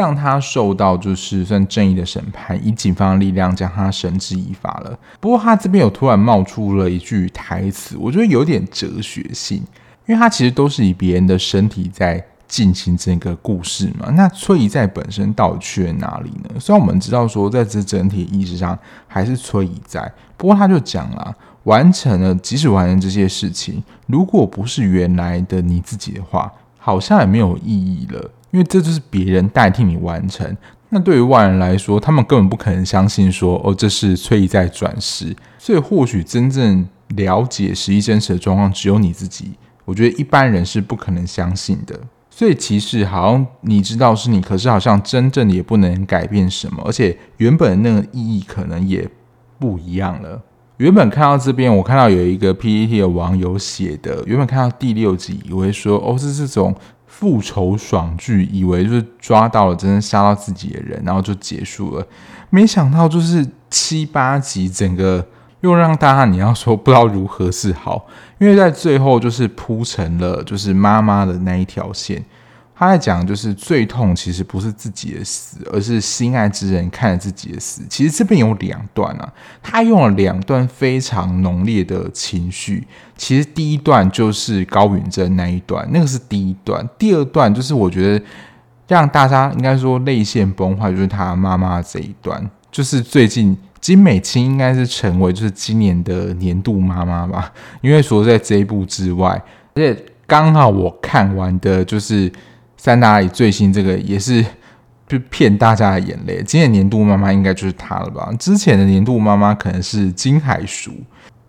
[0.00, 4.98] 让他受到就是算正义的审判，以警方的力量将他绳之以法了。
[5.18, 9.56] 不过他这边有突然冒出了一句台词，我觉得有点哲学性，
[10.04, 14.10] 因为他其实都是以别人的身体在进行这个故事嘛。
[14.10, 16.60] 那崔怡在本身到底去了哪里呢？
[16.60, 18.78] 虽然我们知道说在这整体意识上
[19.08, 28.30] 还是崔怡在，不过他就讲了，完成了，即使完成这些事情，如果不是原来的你自己的话，好像也没有意义了。
[28.52, 30.56] 因为这就是别人代替你完成，
[30.90, 35.34] 那对于外人来说，他们根本不可能相信说，哦，这是崔怡在转世。
[35.58, 39.52] 所以或许真正了解十一真实的状况只有你自己。
[39.84, 41.98] 我觉得一般人是不可能相信的。
[42.30, 49.08] 所以其实好像你知道是你，可是好像真正的也不能改变什么，而且原本那个意义可能也
[49.58, 50.40] 不一样了。
[50.76, 56.74] 原本看到这边，我看到有一个 PPT 的网友写的，原本看到第六集，以为说，哦，是这种。
[57.18, 62.06] 复仇爽剧，以为就是抓到了真正杀到自己的人，然后就结束了。
[62.50, 65.26] 没想到就是七八集，整个
[65.62, 68.06] 又让大家你要说不知道如何是好，
[68.38, 72.22] 因为在最后就是铺成了就是妈妈的那一条线。
[72.78, 77.80] 他在讲，就是最痛其实不是自己的死，而是心爱之人看着自己的死。
[77.88, 82.86] 其实这边有两段啊，他用了两段非常浓烈的情绪。
[83.16, 86.86] 其实第一段就是高允贞那一段，那个是第一段。
[86.98, 88.22] 第二段就是我觉得
[88.88, 92.46] 让大家应该说泪腺崩坏，就是他妈妈这一段。
[92.70, 102.30] 就是最近金美清应该是成为就是今年的年度妈妈吧，因为除了在这一部之外，而且刚好我看完的就是。
[102.76, 104.44] 三大里最新这个也是
[105.06, 106.42] 就骗大家的眼泪。
[106.42, 108.30] 今年年度妈妈应该就是她了吧？
[108.38, 110.92] 之前的年度妈妈可能是金海淑。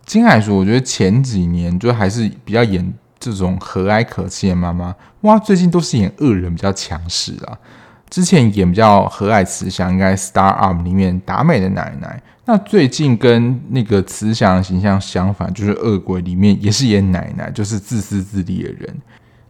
[0.06, 4.96] 金海淑，我觉得前几年就还是比较演这种和蔼可亲的妈妈。
[5.22, 7.58] 哇，最近都是演恶人比较强势啊。
[8.10, 12.22] 之前演比较和蔼慈祥，应该《Star Up》里面达美的奶奶。
[12.46, 18.96] 那最近跟那个慈祥的形象相反，就是《恶鬼》里面也是演奶奶，就是自私自利的人。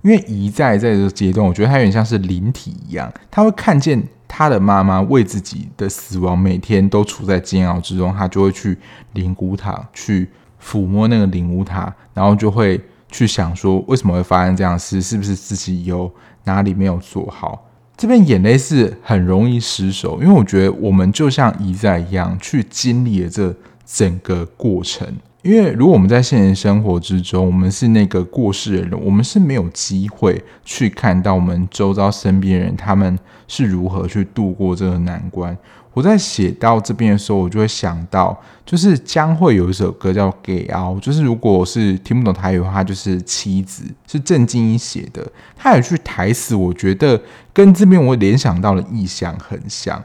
[0.01, 8.77] 因为一在在这个阶段，我觉得他有点像是灵体一样，他会看见他的妈妈为自己的死亡每天都处在煎熬之中，他就会去
[9.13, 10.29] 灵骨塔去
[10.63, 12.79] 抚摸那个灵骨塔，然后就会
[13.11, 15.01] 去想说，为什么会发生这样事？
[15.01, 16.11] 是不是自己有
[16.43, 17.65] 哪里没有做好？
[17.97, 23.55] 这边眼泪是很容易失手，因为我觉得我们就像一在一样去经历了这
[23.85, 25.07] 整个过程。
[25.47, 35.57] 因为如果我们在现实生活之中，我们是那个过世的人，我们是没有机会去看到我们周遭身边人他们是如何去度过这个难关。
[35.93, 47.19] 我在写到这边的时候，我就会想到，就是将会有一首歌叫《给凹》，就是如果是听不懂台语的话，就是妻子是郑敬一写的，他有句台词，我觉得
[47.53, 50.03] 跟这边我联想到的意象很像。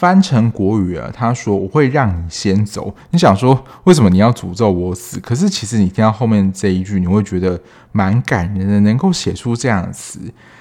[0.00, 5.20] 翻成国语啊，他说：“我会让你先走。”你想说为什么你要诅咒我死？
[5.20, 7.60] 可是其实你听到后面这一句，你会觉得
[7.92, 10.18] 蛮感人的，能够写出这样的词。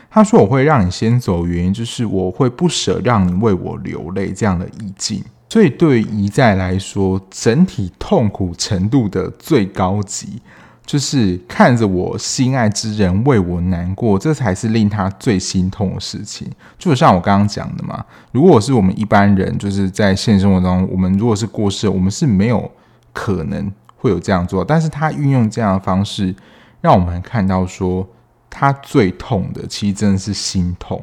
[0.10, 5.24] 他说：“我会让你先走，原因就是我会不舍让你为我流泪。”这样的意境。
[5.48, 10.42] 所以对于一再来说，整体痛苦程度的最高级，
[10.90, 16.50] 就是看着我心爱之人为我难过，这才是令他最心痛的事情。
[16.80, 22.72] 就像我刚刚讲的嘛，如果是我们一般人，就是在现实生活中，我们如果是过世，我们是没有
[23.14, 24.66] 可能会有这样做。
[24.66, 26.34] 但是他运用这样的方式，
[26.82, 28.08] 让我们看到说，
[28.50, 31.00] 他最痛的其实真的是心痛，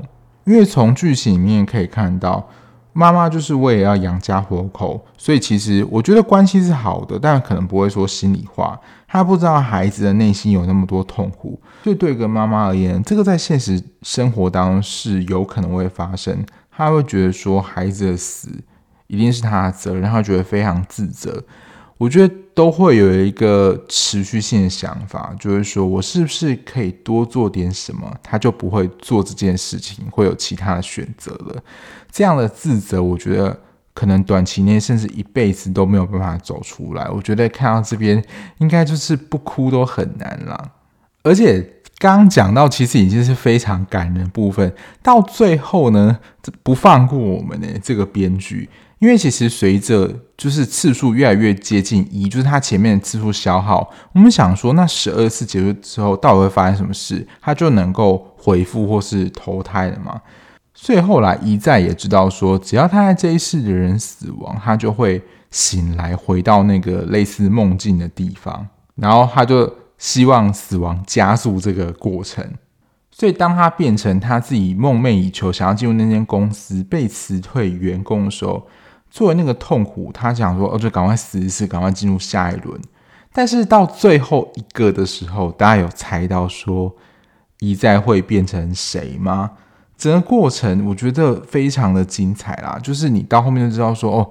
[0.46, 2.44] 因为从剧情里面可以看到。
[2.98, 8.80] 妈妈就是为了要养家活口，所以其实我觉得关系是好的，但可能不会说心里话。
[9.06, 16.42] 他不知道孩子的内心有那么多痛苦，所以对一个妈妈而言，这个在现实生活当中是有可能会发生。
[16.70, 18.48] 他会觉得说孩子的死
[19.08, 21.44] 一定是他的责任，他觉得非常自责。
[21.98, 31.62] 我觉得都会有一个持续性的想法，就是说我是不是可以多做点什么，他就不会做这件事情，会有其他的选择了。
[32.10, 33.60] 这样的自责，我觉得
[33.92, 37.06] 可能短期内甚至一辈子都没有办法走出来。
[37.10, 38.24] 我觉得看到这边，
[38.56, 40.72] 应该就是不哭都很难了。
[41.24, 41.62] 而且
[41.98, 46.18] 刚讲到，其实已经是非常感人的部分，到最后呢，
[46.62, 48.70] 不放过我们呢，这个编剧。
[48.98, 60.18] 因为其实随着就是次数越来越接近一，就是他前面的次数消耗，我们想说那十二次结束之后到底会发生什么事，他就能够回复或是投胎了嘛？
[60.72, 72.42] 所以后来一再也知道说，只要他在这一世的人死亡，他就会醒来回到那个类似梦境的地方，然后他就希望死亡加速这个过程。
[73.10, 78.66] 所以当他变成他自己梦寐以求想要进入那间公司被辞退员工的时候。
[79.10, 82.80] 作为那个痛苦，他想说：“哦，就赶快死一次，赶快进入下一轮。”
[83.32, 86.94] 但是到最后一个的时候，大家有猜到说
[87.60, 89.50] 一再会变成谁吗？
[89.96, 94.30] 整个过程我觉得非常的精彩啦，就是你到后面就知道说：“哦，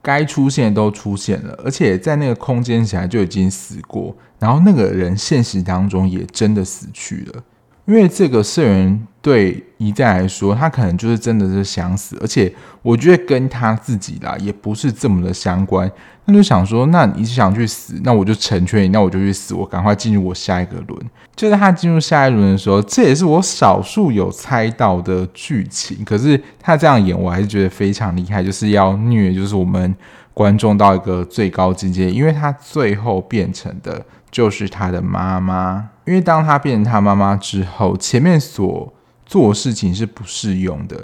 [0.00, 7.42] 该出现都出现了，而且在那个空间起来就已经死过，然后那个人现实当中也真的死去了。”
[7.84, 15.90] 因为这个社员对一代来说，他可能就是真的是想死，而且我觉得跟他自己啦也不是这么的相关。
[16.24, 21.00] 他就想说，那你是想去死，那我就成全你，那我就去死，我赶快进入我下一个轮。
[21.34, 26.04] 就在他进入下一轮的时候，这也是我少数有猜到的剧情。
[26.04, 29.92] 可是他这样演，我还是觉得非常厉害，就是要虐，就是我们
[30.32, 34.04] 观众到一个最高境界，因为他最后变成的。
[34.30, 38.92] 就是他的妈妈，因为当他变成他妈妈之后，前面所
[39.24, 40.96] 做的事情是不适用的，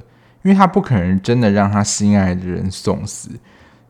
[0.43, 3.31] 因为他不可能真的让他心爱的人送死，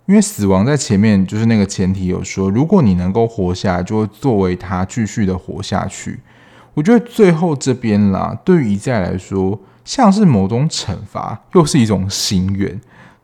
[0.07, 6.21] 因为死亡在前面就是那个前提有说，如果你能够活下来，就会作为他继续的活下去。
[6.75, 12.81] 我觉得最后这边啦，对于一再来说，像是某种惩罚，又是一种心愿，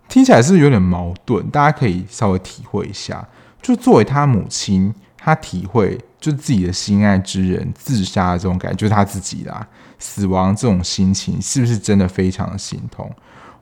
[0.09, 3.29] 听起来是有点矛盾，大家可以稍微体会一下。
[3.61, 4.95] 就作为他母亲。
[5.27, 9.67] 他体会就自己的心爱之人自杀的这种感觉，就是他自己啦，
[9.99, 13.11] 死亡这种心情是不是真的非常的心痛？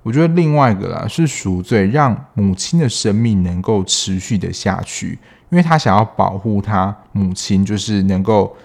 [0.04, 5.18] 我觉得另外一个啦是赎罪，让母亲的生命能够持续的下去，
[5.50, 8.56] 因为他想要保护他母亲，就是能够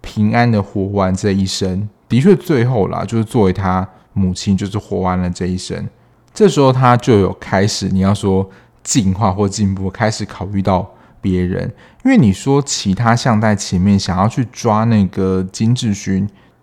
[0.00, 1.86] 平安的活完这一生。
[2.08, 5.86] 的确，最后啦，就是作为他母亲，就是活完了这一生。
[6.32, 8.48] 这时候他就有开始，你要说
[8.82, 10.90] 进化或进步，开始考虑到。
[11.26, 11.64] 别人，
[12.04, 16.18] 因为你说其他像在前面想要去抓那个金志勋，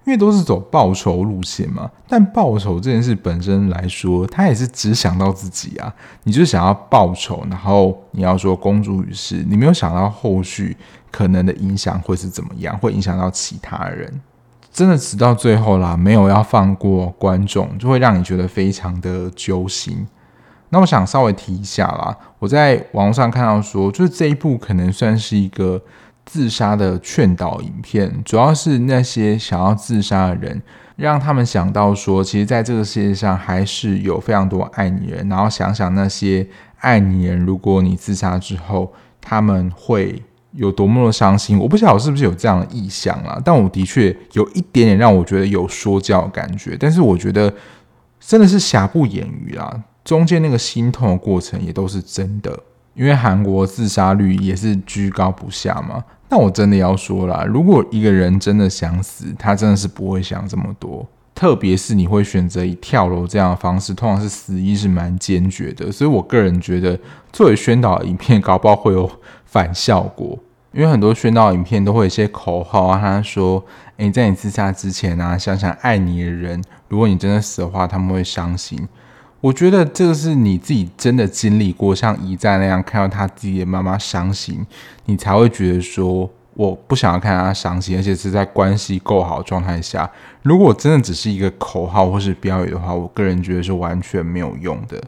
[0.06, 1.92] 因为都是走报仇路线嘛。
[2.08, 5.94] 但报仇这件事本身来说，他也是只想到自己啊。
[6.24, 10.78] 你就想要报仇，然后你要说公诸于世，你没有想到后续
[11.12, 14.22] 可能的影响会是怎么样，会影响到其他人。
[14.72, 20.08] 真的直到最后啦，没有要放过观众，就会让你觉得非常的揪心。
[20.74, 25.80] 那我想稍微提一下啦，我在网络上看到说，就是这一部可能算是一个
[26.26, 30.60] 自杀的劝导影片，主要是那些想要自杀的人，
[30.96, 36.48] 让他们想到说，其实在这个世界上还是有非常多爱你人，然后想想那些
[36.80, 41.60] 爱你人，如果你自杀之后，他们会有多么的伤心。
[41.60, 47.54] 我不晓得我是不是有这样的意向啦，但我的确有一点点让我觉得有说教的感觉，但是我觉得
[48.20, 49.84] 真的是瑕不掩瑜啦。
[50.04, 52.60] 中间那个心痛的过程也都是真的，
[52.94, 56.04] 因为韩国自杀率也是居高不下嘛。
[56.30, 61.08] 那我真的要说啦，如果一个人真的想死，他真的是不会想这么多。
[61.36, 65.92] 特别是你会选择以跳楼这样的方式，通常是死意是蛮坚决的。
[65.92, 67.00] 所以我个人觉得，
[67.32, 69.10] 作为宣导影片，搞不好会有
[69.46, 70.38] 反效果。
[70.72, 73.64] 因为很多宣导影片都会有一些口号啊，他说
[73.98, 78.88] ：“诶，在你自杀之前啊，想想爱你的人，如果你真的死的话，他们会伤心。”
[79.44, 84.66] 我觉得这个是你自己真的经历过，像一战那样看到他自己的妈妈伤心，
[85.04, 90.10] 你才会觉得说我不想要看他伤心，而且是在关系够好的状态下。
[90.44, 95.04] 如果真的只是一个口号或是标语的话，我个人觉得是完全没有用的。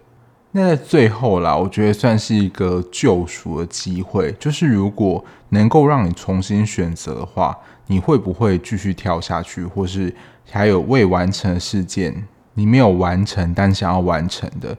[0.51, 7.57] 那在最后啦，我觉得算是一个救赎的机会，就是如果能够让你重新选择的话，
[7.87, 10.13] 你会不会继续跳下去，或是
[10.51, 14.75] 还有未完成的事件，你没有完成但想要完成的？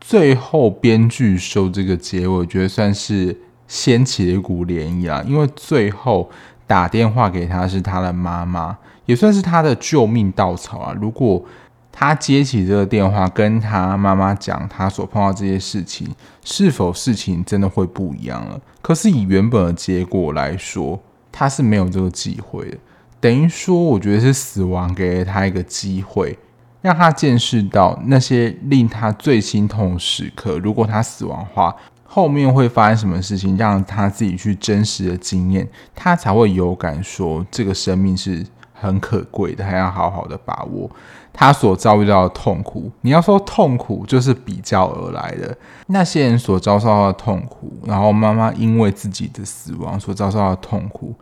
[0.00, 3.36] 最后编剧收这个结尾，我觉得算是。
[3.68, 5.24] 掀起了一股涟漪啊！
[5.26, 6.30] 因为最后
[6.68, 10.96] 打电话给他是他的妈妈，也算是他的救命稻草啊。
[11.00, 11.44] 如果
[11.90, 16.06] 他接起这个电话，跟他妈妈讲他所碰到这些事情，
[16.44, 18.60] 是否事情真的会不一样了？
[18.80, 21.02] 可是以原本的结果来说，
[21.32, 22.78] 他是没有这个机会的。
[23.18, 26.38] 等于说，我觉得是死亡给了他一个机会，
[26.86, 30.56] 让他见识到那些令他最心痛时刻。
[30.60, 31.74] 如果他死亡的话，
[32.04, 40.88] 后面会发生什么事情，让他自己去真实的经验，他才会有感说这个生命是很可贵的，还要好好的把握
[41.32, 42.88] 他所遭遇到的痛苦。
[43.00, 45.58] 你要说痛苦，就是比较而来的
[45.88, 51.12] 那些人所遭受到的痛苦，然后妈妈因为自己的死亡所遭受到的痛苦，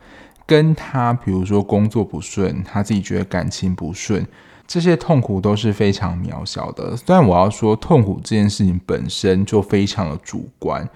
[0.47, 4.27] 跟他比如说工作不顺，他自己觉得感情不顺。
[4.67, 6.97] 这些痛苦都是非常渺小的。
[6.97, 10.89] 虽然我要说，痛苦这件事情本身就非常的主观，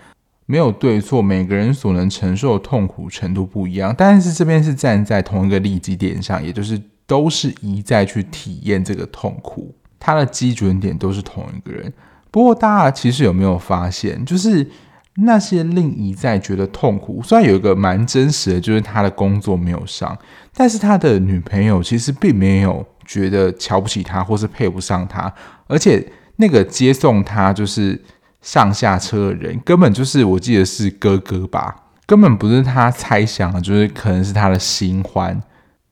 [0.47, 3.95] 没有对错，每个人所能承受的痛苦程度不一样。
[3.97, 11.93] 但是这边是站在同一个立基点上，也就是都是一再去体验这个痛苦，它的基准点都是同一个人。
[12.31, 14.67] 不过大家其实有没有发现，就是
[15.23, 20.17] 那些令一再觉得痛苦，虽然有一个蛮真实的，就是他的工作没有上，
[20.55, 22.87] 但是他的女朋友其实并没有。
[23.09, 25.33] 觉得瞧不起他，或是配不上他，
[25.67, 26.07] 而且
[26.37, 27.99] 那个接送他就是
[28.43, 35.43] 上下车的人，根本就是我记得是哥哥吧，根本不是他猜想的，就是可能是他的新欢，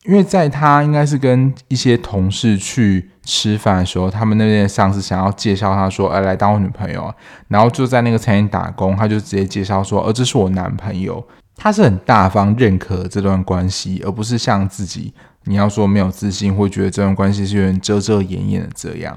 [0.04, 7.12] 因为在他应该是跟一些同事去吃饭的时候，他们那边上司想要介绍他说，哎，来当我女朋友，
[7.48, 11.22] 然后就在那个餐厅打工，他就直接介绍说，呃，这是我男朋友，
[11.56, 15.12] 他是很大方认可这段关系，而不是像自己。
[15.48, 19.16] 你要说没有自信，会觉得这段关系是有点遮遮掩掩的这样，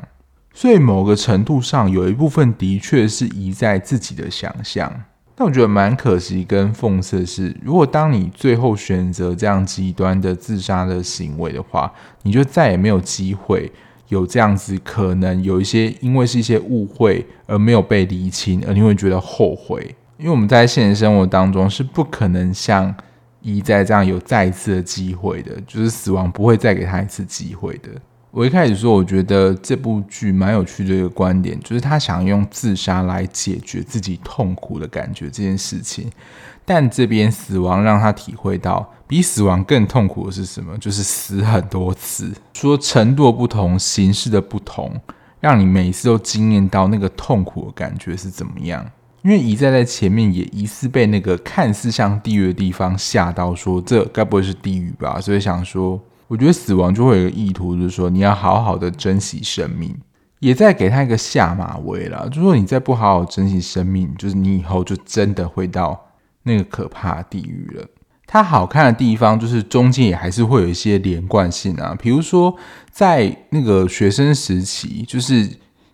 [0.54, 4.92] 所以某个程度上有一部分的确是依在自己的想象。
[5.36, 11.92] 但我觉得蛮可惜跟讽刺的是，如果当你最后选择这样极端的自杀的行为的话，
[12.24, 13.72] 你就再也没有机会
[14.10, 19.96] 有这样子可能有一些因为是一些误会而没有被厘清，而你会觉得后悔。
[20.18, 22.94] 因为我们在现实生活当中是不可能像。
[23.42, 27.90] 一再这样有再一次的机会的，就是死亡不会再给他一次机会的。
[28.32, 36.10] 我一开始说，我觉得这部剧蛮有趣的一个观点，就是他想用自杀来解决自己痛苦的感觉这件事情。
[36.64, 40.78] 但这边死亡让他体会到，比死亡更痛苦的是什么？
[40.78, 45.02] 就是死很多次，说程度不同，形式的不同，
[45.40, 48.86] 让你每次都惊艳到那个痛苦的感觉是怎么样。
[49.24, 55.20] 因为一再在前面也疑似被那个看似像地狱的地方吓到，说这该不会是地狱吧？
[55.20, 56.00] 所以想说，
[56.30, 59.94] 我觉得死亡就会有一个意图，就是说你要好好的珍惜生命，
[60.40, 62.30] 也在给他一个下马威了。
[62.30, 66.00] 就是说你再不好好珍惜生命，就是你以后就真的会到
[66.44, 67.86] 那个可怕地狱了。
[68.26, 72.56] 它好看的地方就是中间也还是会有一些连贯性啊，比如说
[72.90, 75.50] 在那个学生时期，就是。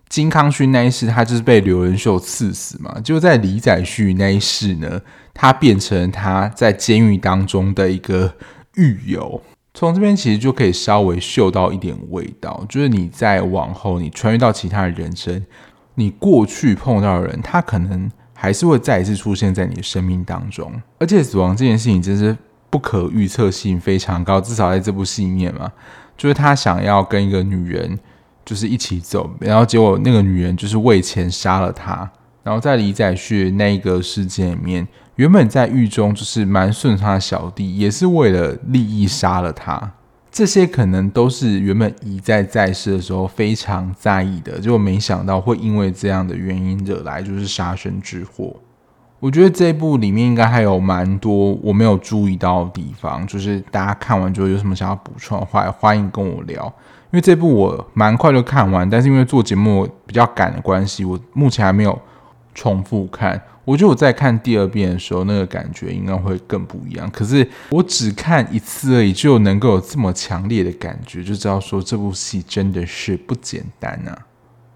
[0.07, 3.01] 金康勋那一世，他就是被刘仁秀刺死嘛。
[3.03, 5.01] 就在李宰旭那一世呢，
[5.33, 8.31] 他变成他在监狱当中的一个
[8.75, 9.41] 狱友。
[9.75, 15.45] 从这边其实就可以稍微嗅到一点味道，就是你在往后你穿越到其他的人生，
[15.93, 20.73] 你过去碰到的人，他可能还是会再一次出现在你的生命当中。
[20.97, 22.35] 而且死亡这件事情真是
[22.71, 25.71] 不可预测性非常高，至少在这部戏里面嘛，
[26.17, 27.99] 就是他想要跟一个女人。
[28.45, 32.07] 就是一起走，然后结果那个女人就是为钱杀了他。
[32.45, 39.93] 然后在李宰旭那个事件里面，原本在狱中就是蛮顺他的小弟，也是为了利益杀了他。
[40.31, 48.55] 这些可能都是原本一在在世的时候非常在意的，结果没想到会因为这样的原因惹来就是杀身之祸。
[49.19, 56.71] 我觉得这部里面应该还有蛮多我没有注意到的地方，就是大家看完之后有什么想要补充的话，欢迎跟我聊。
[57.11, 61.97] 因为这部我蛮快就看完，但是因为做节目比较赶的关系，我目前还没有
[62.55, 63.39] 重复看。
[63.65, 67.09] 我觉得我在看第二遍的时候，那个感觉应该会更不一样。
[67.11, 74.17] 可是我只看一次而已，就能够有这么强烈的感觉，就知道说这部戏真的是不简单啊。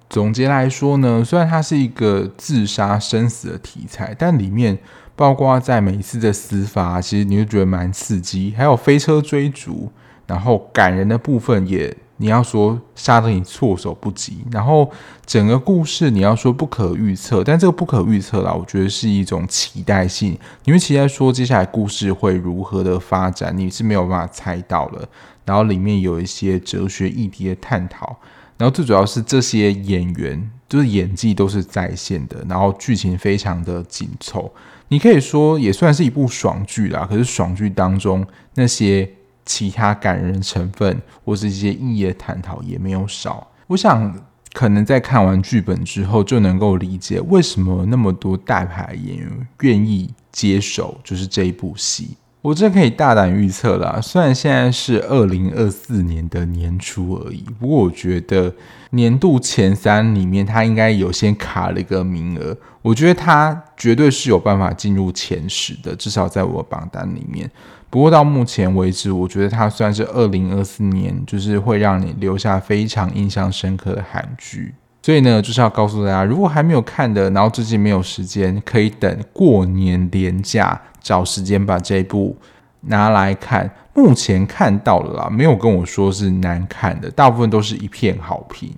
[0.10, 4.78] 总结来说呢，虽然它是一个自杀生死的题材，但里面
[5.16, 9.92] 包括在每一次的死法，其实你就觉得蛮刺激，还有飞车追逐，
[10.26, 11.96] 然后感人的部分也。
[12.22, 14.92] 你要说杀得你措手不及，然后
[15.26, 25.08] 整个故事你要说不可预测，但这个不可预测啦，我觉得是一种期待性，你会期待说接下来故事会如何的发展，你是没有办法猜到的。
[25.46, 28.18] 然后里面有一些哲学议题的探讨，
[28.58, 34.52] 然后最主要是这些演员就是演技都是在线的，然后剧情非常的紧凑，
[34.90, 37.08] 你可以说也算是一部爽剧啦。
[37.10, 39.10] 可是爽剧当中那些。
[39.50, 43.48] 其他感人成分或是一些意义的探讨也没有少。
[43.66, 44.16] 我想，
[44.54, 52.16] 可能在看完剧本之后，就能够理解为什么那么多大牌演员愿意接手，就是这一部戏。
[52.42, 58.54] 我这可以大胆预测啦，虽然现在是二零二四年的年初而已，不过我觉得
[58.92, 62.56] 年度前三里面，他应该有先卡了一个名额。
[62.82, 67.50] 我觉得他绝对是有办法进入前十的，至少在我榜单里面。
[67.90, 74.76] 不过到目前为止，我觉得它算是二零二四年，就是会让你留下非常印象深刻的韩剧。
[75.02, 82.38] 所以呢，就是要告诉大家，如果还没有看的，然后最近没有时间，可以等过年连假找时间把这一部
[82.82, 83.70] 拿来看。
[83.96, 88.72] 目前看到了啦，没有跟我说是难看的，大部分都是一片好评。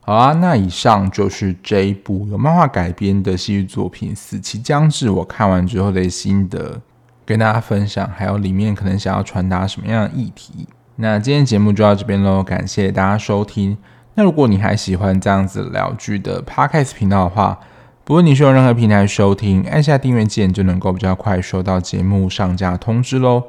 [0.00, 6.80] 好啊，那以上就是这一部由漫画改编的戏剧作品《死期将至》，我看完之后的心得。
[7.26, 10.68] 跟大家分享，还有里面可能想要传达什么样的议题。
[10.94, 13.76] 那今天节目就到这边喽，感谢大家收听。
[14.14, 17.58] 那如果你还喜欢这样子聊剧的 Podcast 频道的话，
[18.04, 23.42] 不论你是用任何平台收听，按下订阅键就能够比较快收到节目上架通知喽。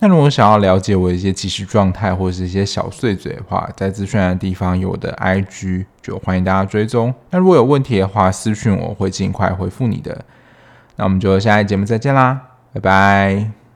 [0.00, 7.14] 那如果想要了解我一些即时状态或者是一些小碎嘴的话，在资讯的地方有我的 IG，就欢迎大家追踪。
[7.30, 10.24] 那如果有问题的话，私讯我会尽快回复你的。
[10.96, 12.47] 那我们就下一节目再见啦。
[12.78, 13.67] 拜拜。